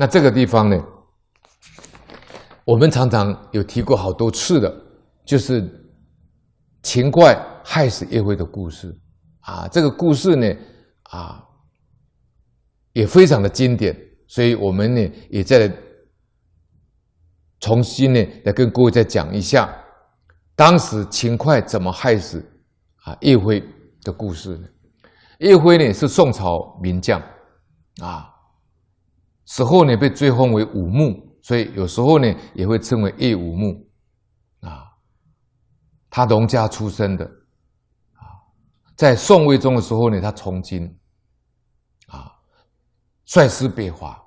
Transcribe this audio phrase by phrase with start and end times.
[0.00, 0.82] 那这个地方呢，
[2.64, 4.74] 我们常常有提过好多次的，
[5.26, 5.62] 就是
[6.82, 8.98] 秦桧害死叶辉的故事
[9.40, 9.68] 啊。
[9.68, 10.56] 这个故事呢，
[11.10, 11.44] 啊，
[12.94, 13.94] 也非常的经典，
[14.26, 15.70] 所以我们呢也在
[17.60, 19.70] 重新呢来跟各位再讲一下，
[20.56, 22.42] 当时秦桧怎么害死
[23.04, 23.62] 啊叶辉
[24.02, 24.66] 的故事呢？
[25.40, 27.20] 叶辉呢是宋朝名将
[28.00, 28.29] 啊。
[29.52, 33.84] 死后呢，被追封为武穆，所以有时候呢，也会称为叶武穆，
[34.60, 34.86] 啊，
[36.08, 37.24] 他农家出身的，
[38.14, 38.22] 啊，
[38.94, 40.96] 在宋徽宗的时候呢，他从军，
[42.06, 42.30] 啊，
[43.24, 44.24] 率师北伐，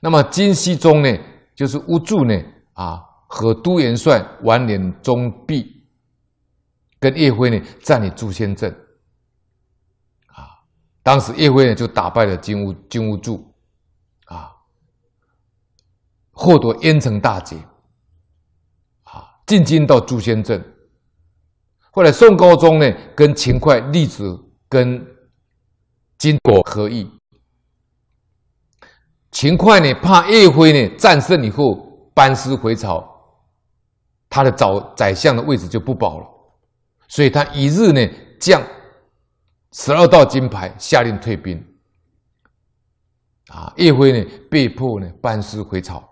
[0.00, 1.18] 那么金熙宗呢，
[1.54, 2.34] 就是乌柱呢，
[2.72, 5.86] 啊，和都元帅完颜宗弼，
[6.98, 8.72] 跟叶辉呢，占领朱仙镇，
[10.28, 10.64] 啊，
[11.02, 13.50] 当时叶辉呢，就打败了金乌金乌柱。
[16.34, 17.56] 获得燕城大捷，
[19.04, 20.62] 啊，进京到朱仙镇。
[21.92, 24.24] 后来宋高宗呢，跟秦桧立志
[24.68, 25.06] 跟
[26.18, 27.08] 金国和议。
[29.30, 33.08] 秦桧呢，怕叶辉呢战胜以后班师回朝，
[34.28, 36.26] 他的早宰相的位置就不保了，
[37.06, 38.00] 所以他一日呢
[38.40, 38.60] 降
[39.72, 41.64] 十二道金牌，下令退兵。
[43.48, 46.02] 啊，叶辉呢被迫呢班师回朝。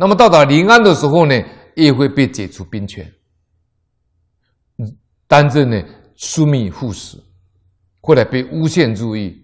[0.00, 1.38] 那么到达临安的时候呢，
[1.76, 3.06] 叶辉被解除兵权，
[5.28, 5.82] 担任呢
[6.16, 7.18] 枢密副使，
[8.00, 9.38] 后来被诬陷入狱，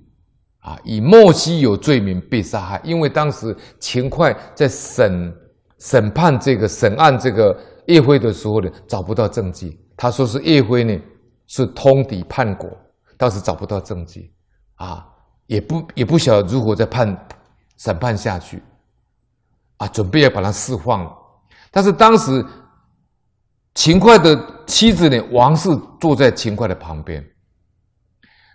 [0.60, 2.80] 啊，以莫须有罪名被杀害。
[2.84, 5.30] 因为当时秦桧在审
[5.78, 7.54] 审判这个审案这个
[7.88, 9.78] 叶辉的时候呢，找不到证据。
[9.94, 10.98] 他说是叶辉呢
[11.48, 12.66] 是通敌叛国，
[13.18, 14.32] 当时找不到证据，
[14.76, 15.06] 啊，
[15.48, 17.28] 也不也不晓得如何再判
[17.76, 18.62] 审判下去。
[19.78, 21.12] 啊，准备要把他释放了，
[21.70, 22.44] 但是当时
[23.74, 25.68] 秦桧的妻子呢，王氏
[26.00, 27.24] 坐在秦桧的旁边。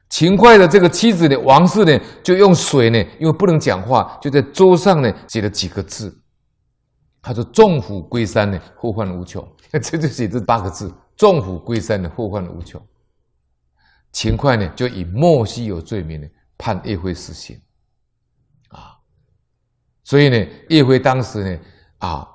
[0.09, 6.17] 秦桧的这个妻子呢，王氏呢，就用水呢，因为不能讲话，就在桌上呢写了几个字。
[7.21, 9.47] 他说：“纵虎归山呢，后患无穷。
[9.71, 12.81] ”这就写这八个字：“纵虎归山呢，后患无穷。”
[14.11, 17.55] 秦桧呢，就以莫须有罪名呢，判叶辉死刑。
[20.11, 21.59] 所以呢，叶辉当时呢，
[21.99, 22.27] 啊，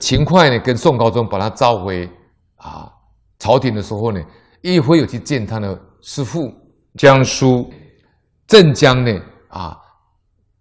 [0.00, 2.10] 秦桧呢跟宋高宗把他召回
[2.56, 2.90] 啊
[3.38, 4.20] 朝廷的时候呢，
[4.62, 6.52] 叶辉有去见他的师父
[6.96, 7.72] 江苏
[8.48, 9.20] 镇江呢
[9.50, 9.78] 啊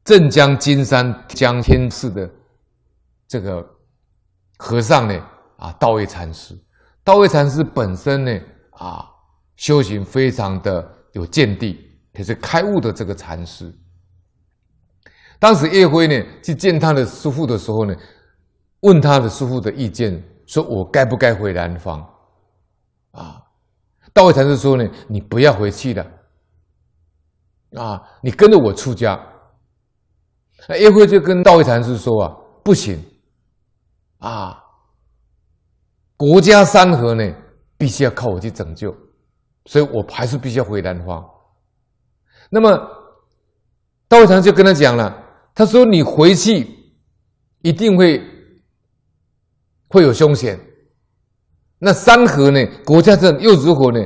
[0.03, 2.29] 镇江金山江天寺的
[3.27, 3.67] 这个
[4.59, 5.19] 和尚呢
[5.57, 6.53] 啊道位禅师，
[7.03, 8.39] 道位禅师本身呢
[8.73, 9.03] 啊
[9.55, 11.75] 修行非常的有见地，
[12.13, 13.73] 也是开悟的这个禅师。
[15.43, 17.93] 当时叶辉呢去见他的师父的时候呢，
[18.79, 21.99] 问他的师父的意见，说我该不该回南方？
[23.11, 23.43] 啊，
[24.13, 26.05] 道一禅师说呢，你不要回去了，
[27.75, 29.19] 啊，你跟着我出家。
[30.69, 32.33] 那叶辉就跟道一禅师说啊，
[32.63, 33.03] 不行，
[34.19, 34.63] 啊，
[36.15, 37.35] 国家山河呢，
[37.77, 38.95] 必须要靠我去拯救，
[39.65, 41.21] 所以我还是必须要回南方。
[42.49, 42.69] 那么
[44.07, 45.19] 道一禅师就跟他讲了。
[45.55, 46.67] 他说：“你回去
[47.61, 48.21] 一定会
[49.87, 50.59] 会有凶险。
[51.77, 52.59] 那山河呢？
[52.83, 54.03] 国家这又如何呢？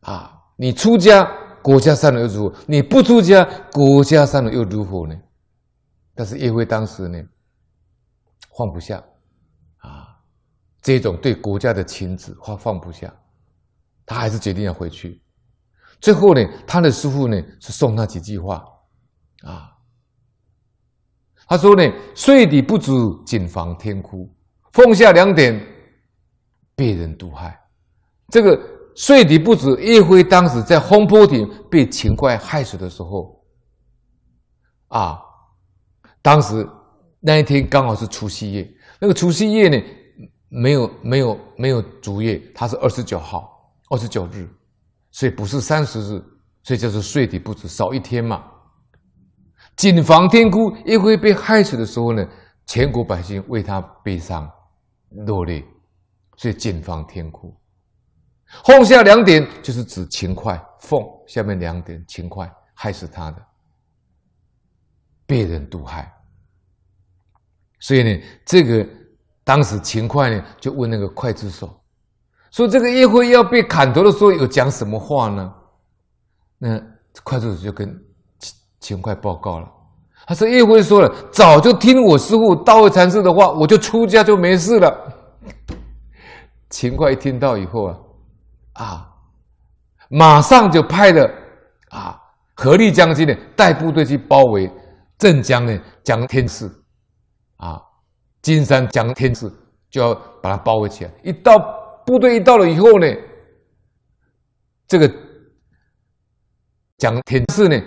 [0.00, 1.24] 啊，你出家，
[1.62, 2.56] 国家山河又如何？
[2.66, 3.42] 你不出家，
[3.72, 5.14] 国家山河又如何呢？
[6.14, 7.18] 但是叶辉当时呢，
[8.58, 9.02] 放不下
[9.78, 10.18] 啊，
[10.82, 13.10] 这种对国家的情执，他放不下，
[14.04, 15.22] 他还是决定要回去。
[16.02, 18.62] 最后呢，他的师傅呢是送他几句话
[19.44, 19.70] 啊。”
[21.48, 21.82] 他说呢
[22.14, 24.26] ：“岁底不足，谨防天哭。
[24.72, 25.60] 奉下两点，
[26.74, 27.58] 被人毒害。
[28.28, 28.58] 这个
[28.94, 33.44] 岁底不足，叶辉当时在风波亭被秦桧害死的时候，
[34.88, 35.18] 啊，
[36.22, 36.66] 当时
[37.20, 38.74] 那一天刚好是除夕夜。
[38.98, 39.82] 那个除夕夜呢，
[40.48, 44.48] 没有没有没有足夜，它是二十九号，二十九日，
[45.10, 46.24] 所以不是三十日，
[46.62, 48.44] 所以就是岁底不足，少一天嘛。”
[49.76, 52.24] 谨防天哭，叶辉被害死的时候呢，
[52.66, 54.48] 全国百姓为他悲伤
[55.26, 55.64] 落泪，
[56.36, 57.52] 所以谨防天哭。
[58.64, 63.42] 奉下两点就是指秦桧，奉下面两点，秦桧害死他的，
[65.26, 66.12] 被人毒害。
[67.80, 68.86] 所以呢，这个
[69.42, 71.82] 当时秦桧呢就问那个刽子手，
[72.50, 75.54] 说这个叶辉要被砍头的时候有讲什么话呢？
[76.58, 76.78] 那
[77.24, 78.11] 刽子手就跟。
[78.82, 79.72] 秦桧报告了，
[80.26, 84.92] 他说：“叶辉说了，早就听我师父道会禅师的话，我就出家就没事了。”
[86.68, 87.96] 秦桧一听到以后啊，
[88.72, 89.08] 啊，
[90.10, 91.30] 马上就派了
[91.90, 92.20] 啊
[92.54, 94.68] 何力将军呢带部队去包围
[95.16, 96.66] 镇江呢蒋天赐，
[97.58, 97.80] 啊
[98.42, 99.48] 金山蒋天赐
[99.90, 100.12] 就要
[100.42, 101.10] 把他包围起来。
[101.22, 101.56] 一到
[102.04, 103.06] 部队一到了以后呢，
[104.88, 105.08] 这个
[106.98, 107.80] 蒋天赐呢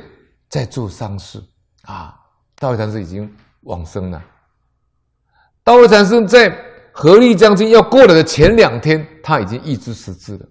[0.56, 1.44] 在做丧事
[1.81, 2.18] 啊。
[2.56, 3.30] 道会禅师已经
[3.63, 4.24] 往生了。
[5.62, 6.50] 道会禅师在
[6.94, 10.46] 何力将军要过来的前两天，他已经预知时至了。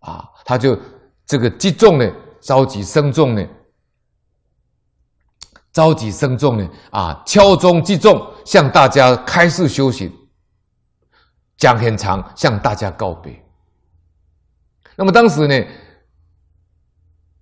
[0.00, 0.78] 啊，他就
[1.24, 3.42] 这个集众呢，召集僧众呢，
[5.72, 10.12] 召集僧众呢，啊，敲钟集众，向大家开示修行，
[11.56, 13.42] 讲很长，向大家告别。
[14.96, 15.66] 那么当时呢，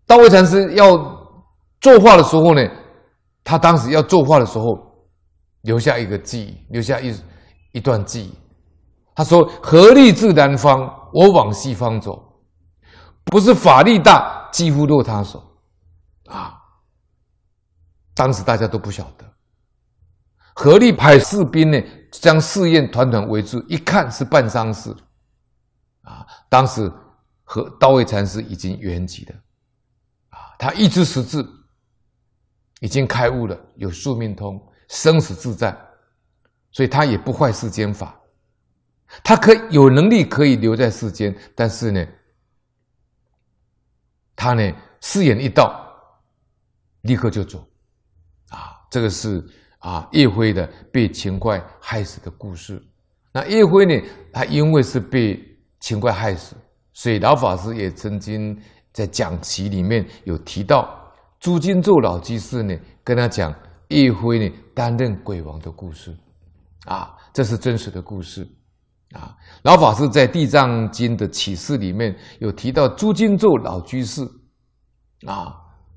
[0.07, 1.12] 道会禅师要
[1.83, 2.63] 作画的时候呢。
[3.45, 4.65] 他当时要作画的时候，
[5.63, 7.13] 留下一个记忆，留下一
[7.73, 8.33] 一段记忆。
[9.17, 10.79] 他说：“何力至南方，
[11.13, 12.41] 我往西方走，
[13.25, 15.43] 不是法力大，几乎落他手。”
[16.31, 16.55] 啊，
[18.15, 19.25] 当时大家都不晓得，
[20.55, 21.83] 何力派士兵呢，
[22.13, 24.95] 将寺院团团围住，一看是办丧事。
[26.03, 26.89] 啊，当时
[27.43, 29.35] 和道会禅师已经圆寂了，
[30.31, 31.45] 啊，他一直识字。
[32.83, 35.71] 已经开悟了，有宿命通，生死自在，
[36.73, 38.21] 所以他也不坏世间法，
[39.23, 42.05] 他可以有能力可以留在世间，但是呢，
[44.35, 45.95] 他呢，誓言一到，
[47.03, 47.65] 立刻就走，
[48.49, 49.47] 啊，这个是
[49.79, 52.85] 啊叶辉的被秦桧害死的故事。
[53.33, 55.41] 那叶辉呢，他因为是被
[55.79, 56.57] 秦桧害死，
[56.93, 58.61] 所以老法师也曾经
[58.93, 60.99] 在讲习里面有提到。
[61.43, 63.53] 朱金咒老居士呢，跟他讲
[63.89, 66.17] 叶辉呢担任鬼王的故事，
[66.87, 68.47] 啊，这是真实的故事，
[69.11, 74.23] 啊，老法师在《地藏经》的启示里面有提到朱金咒老居士，
[75.27, 75.53] 啊，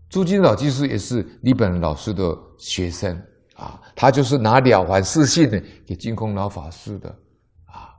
[0.09, 3.15] 朱金老居士也是李本老师的学生，
[3.53, 7.07] 啊，他就是拿了凡四训呢给净空老法师的，
[7.65, 7.93] 啊，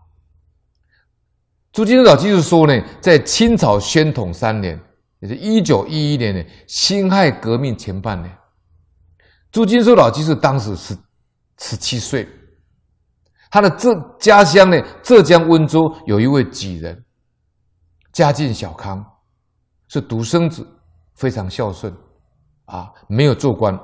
[1.70, 4.76] 朱金老居士说呢，在清朝宣统三年。
[5.26, 8.36] 是一九一一年的辛亥革命前半年，
[9.50, 10.96] 朱金寿老居士当时是
[11.58, 12.28] 十七岁，
[13.50, 17.04] 他的浙家乡呢，浙江温州有一位举人，
[18.12, 19.04] 家境小康，
[19.88, 20.66] 是独生子，
[21.14, 21.94] 非常孝顺，
[22.66, 23.78] 啊，没有做官，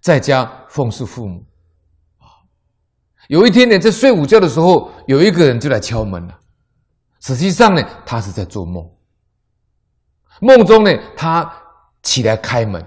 [0.00, 1.44] 在家奉侍父母，
[2.18, 2.26] 啊，
[3.28, 6.38] 有一天呢，在睡午觉的时候，有一个人就来敲门了，
[7.20, 8.88] 实际上呢，他是在做梦。
[10.44, 11.48] 梦中呢，他
[12.02, 12.84] 起来开门，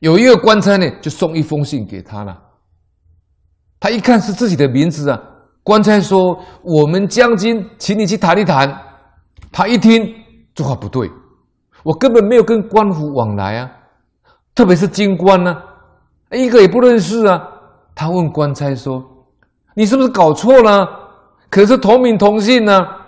[0.00, 2.36] 有一个官差呢，就送一封信给他了。
[3.78, 5.16] 他一看是自己的名字啊，
[5.62, 8.76] 官差说：“我们将军请你去谈一谈。”
[9.52, 10.12] 他一听，
[10.52, 11.08] 这话不对，
[11.84, 13.70] 我根本没有跟官府往来啊，
[14.52, 17.40] 特别是京官呢、啊，一个也不认识啊。
[17.94, 19.00] 他问官差说
[19.76, 20.88] ：“你是不是搞错了？
[21.48, 23.00] 可是同名同姓呢、啊？”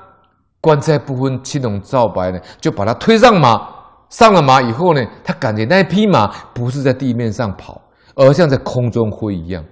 [0.66, 3.74] 官差不分青红皂白呢，就把他推上马。
[4.08, 7.80] 上了马以后呢，他感觉那匹马不是在地面上跑，
[8.16, 9.64] 而像在空中飞一样。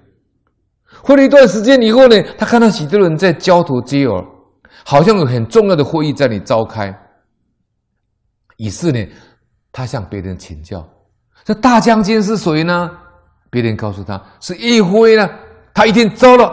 [1.04, 4.24] 飞了一段时间以后呢，他看到许多人在交头接耳，
[4.84, 6.96] 好像有很重要的会议在里召开。
[8.58, 9.04] 于是呢，
[9.72, 10.84] 他向别人请教
[11.44, 12.90] ：“这大将军是谁呢？”
[13.50, 15.28] 别人告诉他是一辉呢。
[15.72, 16.52] 他一听，糟了，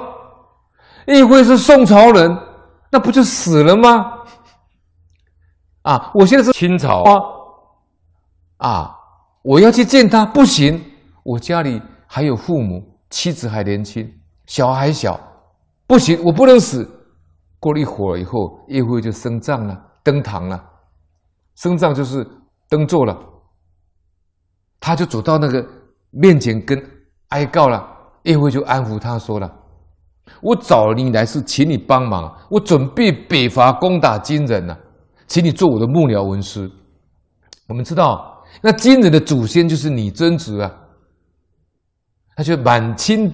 [1.08, 2.38] 一辉是宋朝人，
[2.92, 4.21] 那不就死了吗？
[5.84, 6.12] 啊！
[6.14, 8.70] 我现在是清朝啊！
[8.70, 8.96] 啊！
[9.44, 10.80] 我要去见他，不行，
[11.24, 14.08] 我家里还有父母，妻子还年轻，
[14.46, 15.20] 小孩小，
[15.88, 16.88] 不行，我不能死。
[17.60, 20.64] 过了一会儿以后，叶辉就升帐了，登堂了。
[21.56, 22.28] 升帐就是
[22.70, 23.18] 登座了。
[24.80, 25.66] 他就走到那个
[26.12, 26.80] 面前跟
[27.30, 27.88] 哀告了。
[28.24, 29.52] 叶辉就安抚他说了
[30.42, 34.78] ：“我找你来是请你帮忙，我准备北伐攻打金人呢。”
[35.32, 36.70] 请你做我的幕僚文师。
[37.66, 40.70] 我们知道，那金人的祖先就是拟真子啊，
[42.36, 43.34] 他就满清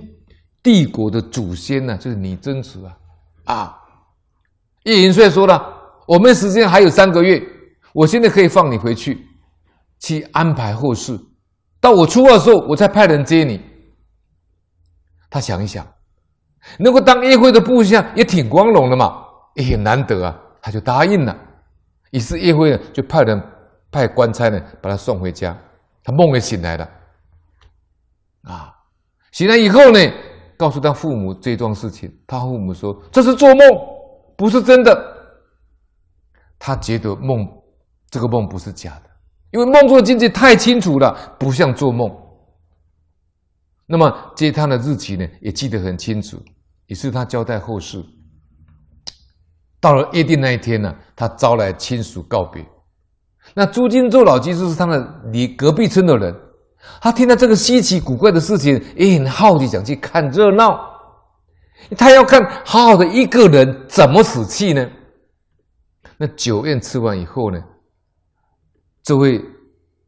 [0.61, 2.97] 帝国的祖先呢、啊，就是拟真子啊。
[3.45, 3.77] 啊，
[4.83, 5.59] 叶元帅说了，
[6.05, 7.41] 我们时间还有三个月，
[7.93, 9.25] 我现在可以放你回去，
[9.97, 11.19] 去安排后事。
[11.81, 13.59] 到我出发的时候，我再派人接你。
[15.31, 15.83] 他想一想，
[16.77, 19.25] 能够当叶辉的部下也挺光荣的嘛，
[19.55, 21.35] 也很难得啊，他就答应了。
[22.11, 23.41] 于是叶辉呢，就派人
[23.91, 25.57] 派官差呢，把他送回家。
[26.03, 26.89] 他梦也醒来了，
[28.43, 28.73] 啊。
[29.31, 29.99] 醒来以后呢，
[30.55, 33.59] 告诉他父母这桩事情，他父母说这是做梦，
[34.37, 35.15] 不是真的。
[36.57, 37.45] 他觉得梦
[38.09, 39.09] 这个梦不是假的，
[39.51, 42.09] 因为梦中的境界太清楚了，不像做梦。
[43.85, 46.41] 那么接他的日期呢，也记得很清楚，
[46.87, 48.03] 也是他交代后事。
[49.87, 52.65] 到了约定那一天呢，他招来亲属告别。
[53.53, 56.35] 那朱金洲老居士是他们离隔壁村的人，
[56.99, 60.77] 他听到这个稀奇古怪的事情，也很好奇，想去看热闹。
[61.97, 64.85] 他要看好好的一个人怎么死去呢？
[66.17, 67.57] 那酒宴吃完以后呢，
[69.03, 69.41] 这位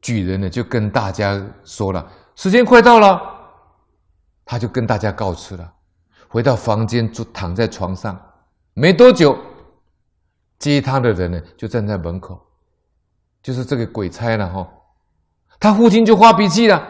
[0.01, 2.05] 举人呢就跟大家说了，
[2.35, 3.17] 时间快到了，
[4.43, 5.71] 他就跟大家告辞了，
[6.27, 8.19] 回到房间就躺在床上，
[8.73, 9.37] 没多久。
[10.59, 12.37] 接他的人呢，就站在门口，
[13.41, 14.67] 就是这个鬼差了哈。
[15.59, 16.85] 他父亲就发脾气了，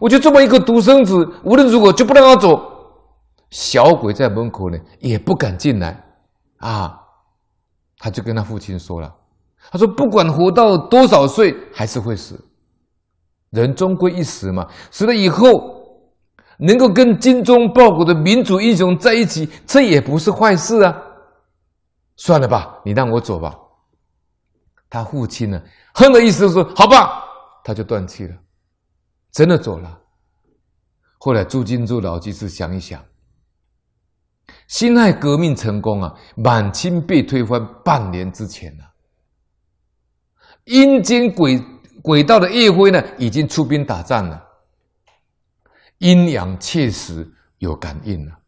[0.00, 1.14] 我就这么一个独生子，
[1.44, 2.58] 无论如何就不让他走。
[3.50, 6.02] 小鬼在门口呢，也不敢进来
[6.58, 6.98] 啊。
[7.98, 9.14] 他就跟他父亲说了，
[9.70, 12.38] 他说不管活到多少岁，还是会死，
[13.50, 14.66] 人终归一死嘛。
[14.90, 15.48] 死了以后，
[16.58, 20.94] 能够跟精忠报国的民族英雄在一起，这也不是坏事啊。
[22.18, 23.56] 算了吧，你让我走吧。
[24.90, 25.62] 他父亲呢，
[25.94, 27.24] 哼的意思说：“好吧。”
[27.64, 28.34] 他就断气了，
[29.32, 30.00] 真的走了。
[31.18, 33.04] 后来朱金洲老居士想一想，
[34.66, 38.90] 辛亥革命成功啊，满清被推翻半年之前呢、啊，
[40.64, 41.62] 阴间鬼
[42.02, 44.42] 鬼道的叶辉呢，已经出兵打仗了，
[45.98, 48.38] 阴阳确实有感应了。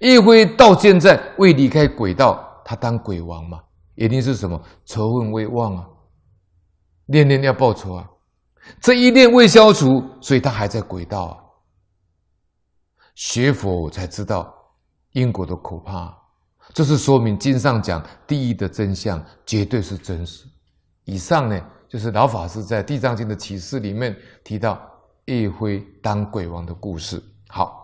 [0.00, 3.60] 叶辉到现在未离开鬼道，他当鬼王嘛，
[3.94, 5.86] 一定是什么仇恨未忘啊，
[7.06, 8.10] 念念要报仇啊，
[8.80, 11.36] 这一念未消除，所以他还在鬼道啊。
[13.14, 14.52] 学佛才知道
[15.12, 16.12] 因果的可怕，
[16.72, 20.44] 这是说明经上讲第一的真相绝对是真实。
[21.04, 24.80] 以上呢，就是老法师在《地藏经》的启示里面提到
[25.26, 27.22] 叶辉当鬼王的故事。
[27.48, 27.83] 好。